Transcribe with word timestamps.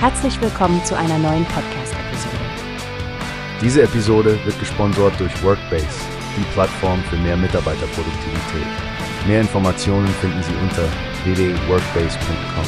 Herzlich 0.00 0.40
willkommen 0.40 0.84
zu 0.84 0.96
einer 0.96 1.18
neuen 1.18 1.44
Podcast-Episode. 1.46 2.36
Diese 3.60 3.82
Episode 3.82 4.38
wird 4.44 4.56
gesponsert 4.60 5.18
durch 5.18 5.42
Workbase, 5.42 5.88
die 6.36 6.44
Plattform 6.52 7.02
für 7.10 7.16
mehr 7.16 7.36
Mitarbeiterproduktivität. 7.36 8.66
Mehr 9.26 9.40
Informationen 9.40 10.06
finden 10.06 10.40
Sie 10.44 10.54
unter 10.62 10.84
www.workbase.com. 11.24 12.64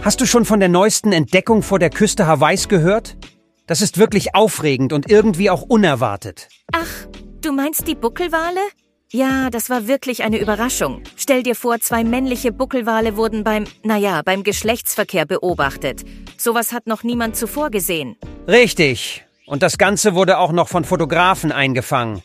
Hast 0.00 0.22
du 0.22 0.24
schon 0.24 0.46
von 0.46 0.58
der 0.58 0.70
neuesten 0.70 1.12
Entdeckung 1.12 1.62
vor 1.62 1.78
der 1.78 1.90
Küste 1.90 2.26
Hawaiis 2.26 2.68
gehört? 2.68 3.18
Das 3.66 3.82
ist 3.82 3.98
wirklich 3.98 4.34
aufregend 4.34 4.94
und 4.94 5.10
irgendwie 5.10 5.50
auch 5.50 5.60
unerwartet. 5.60 6.48
Ach, 6.72 7.06
du 7.42 7.52
meinst 7.52 7.86
die 7.86 7.96
Buckelwale? 7.96 8.60
Ja, 9.14 9.50
das 9.50 9.68
war 9.68 9.88
wirklich 9.88 10.22
eine 10.22 10.38
Überraschung. 10.38 11.02
Stell 11.18 11.42
dir 11.42 11.54
vor, 11.54 11.78
zwei 11.80 12.02
männliche 12.02 12.50
Buckelwale 12.50 13.14
wurden 13.14 13.44
beim, 13.44 13.64
naja, 13.82 14.22
beim 14.24 14.42
Geschlechtsverkehr 14.42 15.26
beobachtet. 15.26 16.02
Sowas 16.38 16.72
hat 16.72 16.86
noch 16.86 17.02
niemand 17.02 17.36
zuvor 17.36 17.68
gesehen. 17.68 18.16
Richtig. 18.48 19.22
Und 19.44 19.62
das 19.62 19.76
Ganze 19.76 20.14
wurde 20.14 20.38
auch 20.38 20.50
noch 20.50 20.68
von 20.68 20.84
Fotografen 20.84 21.52
eingefangen. 21.52 22.22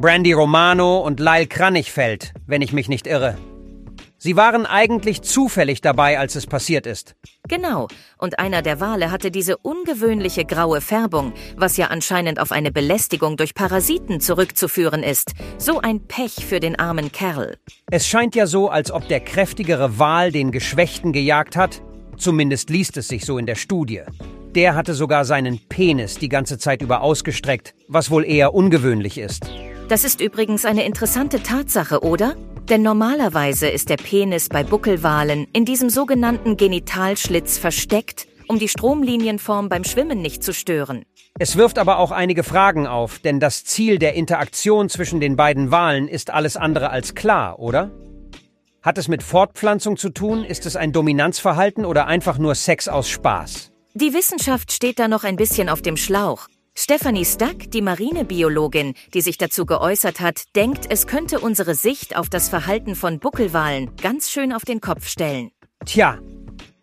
Brandy 0.00 0.32
Romano 0.32 1.00
und 1.00 1.20
Lyle 1.20 1.46
Kranichfeld, 1.46 2.32
wenn 2.46 2.62
ich 2.62 2.72
mich 2.72 2.88
nicht 2.88 3.06
irre. 3.06 3.36
Sie 4.22 4.36
waren 4.36 4.66
eigentlich 4.66 5.22
zufällig 5.22 5.80
dabei, 5.80 6.18
als 6.18 6.34
es 6.34 6.46
passiert 6.46 6.86
ist. 6.86 7.14
Genau. 7.48 7.88
Und 8.18 8.38
einer 8.38 8.60
der 8.60 8.78
Wale 8.78 9.10
hatte 9.10 9.30
diese 9.30 9.56
ungewöhnliche 9.56 10.44
graue 10.44 10.82
Färbung, 10.82 11.32
was 11.56 11.78
ja 11.78 11.86
anscheinend 11.86 12.38
auf 12.38 12.52
eine 12.52 12.70
Belästigung 12.70 13.38
durch 13.38 13.54
Parasiten 13.54 14.20
zurückzuführen 14.20 15.02
ist. 15.02 15.32
So 15.56 15.80
ein 15.80 16.06
Pech 16.06 16.44
für 16.44 16.60
den 16.60 16.78
armen 16.78 17.12
Kerl. 17.12 17.56
Es 17.90 18.06
scheint 18.06 18.34
ja 18.34 18.46
so, 18.46 18.68
als 18.68 18.90
ob 18.90 19.08
der 19.08 19.20
kräftigere 19.20 19.98
Wal 19.98 20.32
den 20.32 20.52
Geschwächten 20.52 21.14
gejagt 21.14 21.56
hat. 21.56 21.80
Zumindest 22.18 22.68
liest 22.68 22.98
es 22.98 23.08
sich 23.08 23.24
so 23.24 23.38
in 23.38 23.46
der 23.46 23.54
Studie. 23.54 24.02
Der 24.54 24.74
hatte 24.74 24.92
sogar 24.92 25.24
seinen 25.24 25.60
Penis 25.70 26.18
die 26.18 26.28
ganze 26.28 26.58
Zeit 26.58 26.82
über 26.82 27.00
ausgestreckt, 27.00 27.74
was 27.88 28.10
wohl 28.10 28.26
eher 28.26 28.52
ungewöhnlich 28.52 29.16
ist. 29.16 29.50
Das 29.88 30.04
ist 30.04 30.20
übrigens 30.20 30.66
eine 30.66 30.84
interessante 30.84 31.42
Tatsache, 31.42 32.04
oder? 32.04 32.36
Denn 32.70 32.82
normalerweise 32.82 33.68
ist 33.68 33.88
der 33.88 33.96
Penis 33.96 34.48
bei 34.48 34.62
Buckelwalen 34.62 35.48
in 35.52 35.64
diesem 35.64 35.90
sogenannten 35.90 36.56
Genitalschlitz 36.56 37.58
versteckt, 37.58 38.28
um 38.46 38.60
die 38.60 38.68
Stromlinienform 38.68 39.68
beim 39.68 39.82
Schwimmen 39.82 40.22
nicht 40.22 40.44
zu 40.44 40.54
stören. 40.54 41.04
Es 41.40 41.56
wirft 41.56 41.80
aber 41.80 41.98
auch 41.98 42.12
einige 42.12 42.44
Fragen 42.44 42.86
auf, 42.86 43.18
denn 43.18 43.40
das 43.40 43.64
Ziel 43.64 43.98
der 43.98 44.14
Interaktion 44.14 44.88
zwischen 44.88 45.18
den 45.18 45.34
beiden 45.34 45.72
Walen 45.72 46.06
ist 46.06 46.30
alles 46.30 46.56
andere 46.56 46.90
als 46.90 47.16
klar, 47.16 47.58
oder? 47.58 47.90
Hat 48.82 48.98
es 48.98 49.08
mit 49.08 49.24
Fortpflanzung 49.24 49.96
zu 49.96 50.10
tun? 50.10 50.44
Ist 50.44 50.64
es 50.64 50.76
ein 50.76 50.92
Dominanzverhalten 50.92 51.84
oder 51.84 52.06
einfach 52.06 52.38
nur 52.38 52.54
Sex 52.54 52.86
aus 52.86 53.08
Spaß? 53.08 53.72
Die 53.94 54.14
Wissenschaft 54.14 54.70
steht 54.70 55.00
da 55.00 55.08
noch 55.08 55.24
ein 55.24 55.34
bisschen 55.34 55.68
auf 55.68 55.82
dem 55.82 55.96
Schlauch. 55.96 56.46
Stephanie 56.74 57.24
Stuck, 57.24 57.70
die 57.70 57.82
Marinebiologin, 57.82 58.94
die 59.12 59.20
sich 59.20 59.38
dazu 59.38 59.66
geäußert 59.66 60.20
hat, 60.20 60.44
denkt, 60.56 60.86
es 60.88 61.06
könnte 61.06 61.40
unsere 61.40 61.74
Sicht 61.74 62.16
auf 62.16 62.28
das 62.28 62.48
Verhalten 62.48 62.94
von 62.94 63.18
Buckelwalen 63.18 63.94
ganz 63.96 64.30
schön 64.30 64.52
auf 64.52 64.64
den 64.64 64.80
Kopf 64.80 65.06
stellen. 65.06 65.50
Tja, 65.84 66.18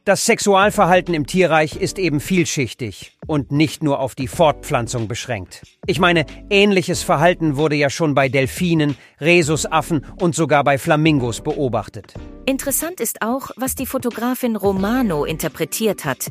das 0.07 0.25
Sexualverhalten 0.25 1.13
im 1.13 1.25
Tierreich 1.25 1.75
ist 1.75 1.99
eben 1.99 2.21
vielschichtig 2.21 3.17
und 3.27 3.51
nicht 3.51 3.83
nur 3.83 3.99
auf 3.99 4.15
die 4.15 4.29
Fortpflanzung 4.29 5.09
beschränkt. 5.09 5.63
Ich 5.85 5.99
meine, 5.99 6.25
ähnliches 6.49 7.03
Verhalten 7.03 7.57
wurde 7.57 7.75
ja 7.75 7.89
schon 7.89 8.15
bei 8.15 8.29
Delfinen, 8.29 8.95
Rhesusaffen 9.19 10.05
und 10.21 10.33
sogar 10.33 10.63
bei 10.63 10.77
Flamingos 10.77 11.41
beobachtet. 11.41 12.13
Interessant 12.45 13.01
ist 13.01 13.21
auch, 13.21 13.51
was 13.57 13.75
die 13.75 13.85
Fotografin 13.85 14.55
Romano 14.55 15.25
interpretiert 15.25 16.05
hat. 16.05 16.27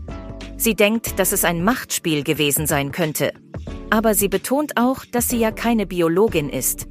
Sie 0.56 0.74
denkt, 0.74 1.18
dass 1.18 1.32
es 1.32 1.44
ein 1.44 1.62
Machtspiel 1.62 2.24
gewesen 2.24 2.66
sein 2.66 2.92
könnte. 2.92 3.34
Aber 3.90 4.14
sie 4.14 4.28
betont 4.28 4.76
auch, 4.76 5.04
dass 5.04 5.28
sie 5.28 5.38
ja 5.38 5.50
keine 5.50 5.86
Biologin 5.86 6.48
ist. 6.48 6.88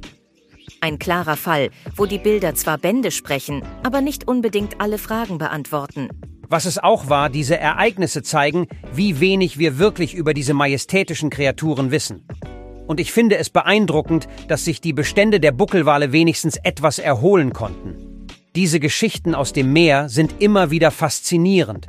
Ein 0.80 0.98
klarer 0.98 1.36
Fall, 1.36 1.70
wo 1.96 2.06
die 2.06 2.18
Bilder 2.18 2.54
zwar 2.54 2.78
Bände 2.78 3.10
sprechen, 3.10 3.62
aber 3.82 4.00
nicht 4.00 4.28
unbedingt 4.28 4.80
alle 4.80 4.98
Fragen 4.98 5.38
beantworten. 5.38 6.08
Was 6.48 6.64
es 6.64 6.78
auch 6.78 7.08
war, 7.08 7.28
diese 7.28 7.58
Ereignisse 7.58 8.22
zeigen, 8.22 8.68
wie 8.92 9.20
wenig 9.20 9.58
wir 9.58 9.78
wirklich 9.78 10.14
über 10.14 10.32
diese 10.32 10.54
majestätischen 10.54 11.28
Kreaturen 11.28 11.90
wissen. 11.90 12.26
Und 12.86 13.00
ich 13.00 13.12
finde 13.12 13.36
es 13.36 13.50
beeindruckend, 13.50 14.28
dass 14.48 14.64
sich 14.64 14.80
die 14.80 14.92
Bestände 14.92 15.40
der 15.40 15.52
Buckelwale 15.52 16.12
wenigstens 16.12 16.56
etwas 16.62 16.98
erholen 16.98 17.52
konnten. 17.52 18.28
Diese 18.54 18.78
Geschichten 18.78 19.34
aus 19.34 19.52
dem 19.52 19.72
Meer 19.72 20.08
sind 20.08 20.36
immer 20.38 20.70
wieder 20.70 20.90
faszinierend. 20.90 21.88